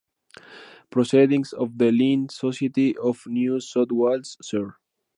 Proceedings 0.89 1.53
of 1.53 1.77
the 1.77 1.91
Linnean 1.91 2.27
Society 2.29 2.97
of 2.97 3.21
New 3.27 3.59
South 3.59 3.91
Wales, 3.91 4.35
ser. 4.41 4.77